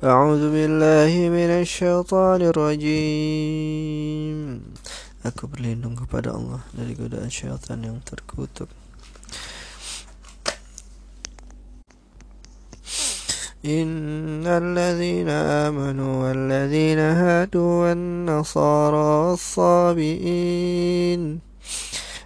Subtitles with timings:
[0.00, 4.38] أعوذ بالله من الشيطان الرجيم.
[5.28, 8.72] Aku berlindung kepada Allah dari godaan syaitan yang terkutuk.
[13.60, 15.28] إن الذين
[15.68, 21.20] آمنوا والذين هادوا والنصارى والصابئين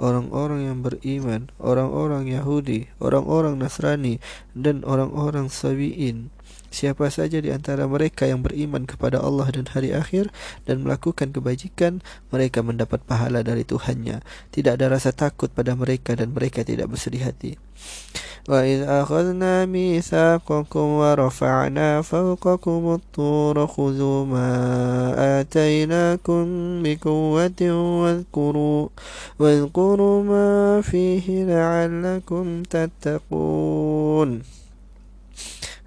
[0.00, 4.16] orang-orang yang beriman, orang-orang Yahudi, orang-orang Nasrani,
[4.56, 6.32] dan orang-orang Sabi'in
[6.70, 10.30] Siapa saja di antara mereka yang beriman kepada Allah dan hari akhir
[10.70, 11.98] dan melakukan kebajikan,
[12.30, 14.22] mereka mendapat pahala dari Tuhannya.
[14.54, 17.58] Tidak ada rasa takut pada mereka dan mereka tidak bersedih hati.
[18.50, 26.44] وإذ أخذنا ميثاقكم ورفعنا فوقكم الطور خذوا ما آتيناكم
[26.82, 27.62] بقوة
[28.02, 28.88] واذكروا,
[29.38, 34.42] واذكروا ما فيه لعلكم تتقون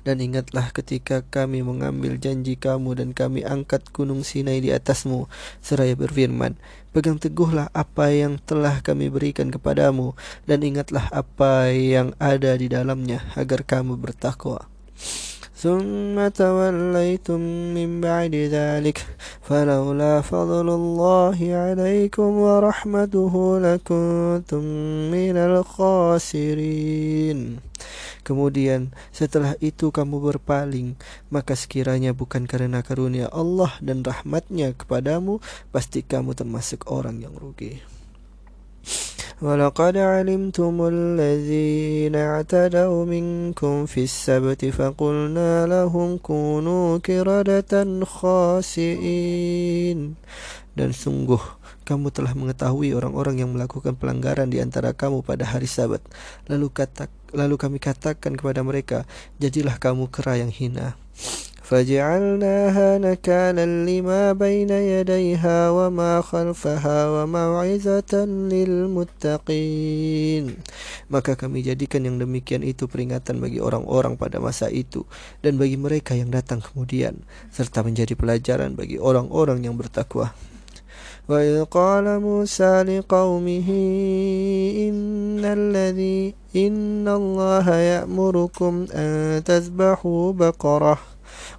[0.07, 5.29] Dan ingatlah ketika kami mengambil janji kamu dan kami angkat gunung Sinai di atasmu
[5.61, 6.57] seraya berfirman,
[6.97, 10.17] pegang teguhlah apa yang telah kami berikan kepadamu
[10.49, 14.65] dan ingatlah apa yang ada di dalamnya agar kamu bertakwa.
[15.59, 17.41] ثم توليتم
[17.75, 19.07] من بعد ذلك
[19.43, 24.65] فلولا فضل الله عليكم ورحمته لكنتم
[25.11, 27.39] من الخاسرين
[28.27, 35.39] Kemudian setelah itu kamu berpaling Maka sekiranya bukan karena karunia Allah dan rahmatnya kepadamu
[35.71, 37.81] Pasti kamu termasuk orang yang rugi
[39.39, 49.99] ولقد علمتم الذين اعتدوا منكم في السبت فقلنا لهم كونوا كردة خاسئين
[50.79, 51.43] dan sungguh
[51.85, 56.01] kamu telah mengetahui orang-orang yang melakukan pelanggaran di antara kamu pada hari Sabat.
[56.47, 59.05] Lalu kata lalu kami katakan kepada mereka,
[59.37, 60.97] jadilah kamu kera yang hina.
[61.69, 68.13] فجعلناها نكالا لما بين يديها وما خلفها وموعظة
[68.53, 70.45] للمتقين
[71.13, 75.05] maka kami jadikan yang demikian itu peringatan bagi orang-orang pada masa itu
[75.45, 77.21] dan bagi mereka yang datang kemudian
[77.53, 80.33] serta menjadi pelajaran bagi orang-orang yang bertakwa
[81.30, 83.70] وإذ قال موسى لقومه
[84.90, 90.98] إن الذي إن الله يأمركم أن تذبحوا بقرة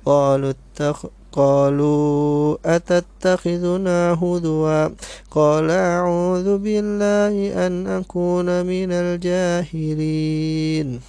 [0.06, 4.89] قالوا اتخ قالوا أتتخذنا هدوا
[5.31, 11.01] قال أعوذ بالله أن أكون من الجاهلين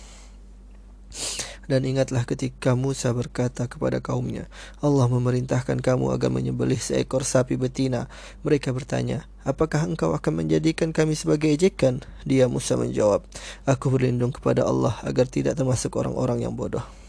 [1.65, 4.49] Dan ingatlah ketika Musa berkata kepada kaumnya,
[4.81, 8.09] Allah memerintahkan kamu agar menyembelih seekor sapi betina.
[8.41, 12.01] Mereka bertanya, apakah engkau akan menjadikan kami sebagai ejekan?
[12.25, 13.25] Dia Musa menjawab,
[13.69, 17.04] aku berlindung kepada Allah agar tidak termasuk orang-orang yang bodoh.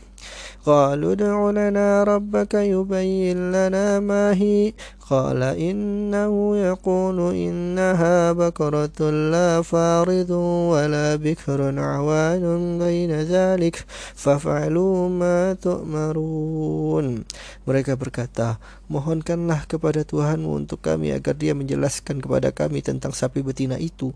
[0.66, 4.73] قالوا ادع لنا ربك يبين لنا ما هي
[5.11, 8.99] قال إنه يقول إنها بكرة
[9.33, 10.31] لا فارض
[10.72, 12.44] ولا بكر عوان
[12.79, 13.75] بين ذلك
[14.16, 17.27] فافعلوا ما تؤمرون
[17.61, 18.57] Mereka berkata,
[18.89, 24.16] mohonkanlah kepada Tuhanmu untuk kami agar dia menjelaskan kepada kami tentang sapi betina itu.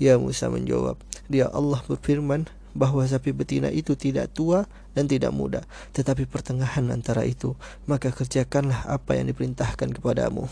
[0.00, 0.96] Dia Musa menjawab,
[1.28, 5.60] dia Allah berfirman, bahwa sapi betina itu tidak tua dan tidak muda,
[5.92, 7.52] tetapi pertengahan antara itu,
[7.84, 10.48] maka kerjakanlah apa yang diperintahkan kepadamu.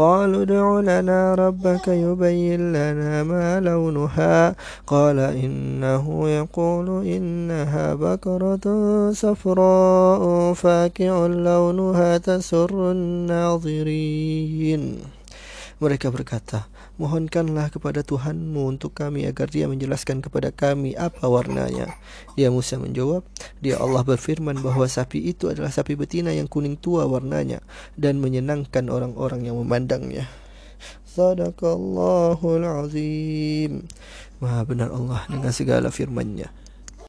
[0.00, 8.66] قالوا ادع لنا ربك يبين لنا ما لونها قال إنه يقول إنها بكرة
[9.12, 14.82] صفراء فاكع لونها تسر الناظرين
[15.75, 21.99] mereka berkata, mohonkanlah kepada Tuhanmu untuk kami agar dia menjelaskan kepada kami apa warnanya.
[22.39, 23.27] Dia Musa menjawab,
[23.59, 27.59] dia Allah berfirman bahwa sapi itu adalah sapi betina yang kuning tua warnanya
[27.99, 30.31] dan menyenangkan orang-orang yang memandangnya.
[31.03, 33.83] Sadaqallahul azim.
[34.39, 36.64] Maha benar Allah dengan segala firman-Nya.